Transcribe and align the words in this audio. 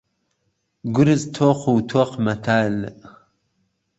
گورز 0.95 1.23
تۆق 1.35 1.61
و 1.71 1.75
تۆق 1.91 2.11
مەتال 2.25 2.75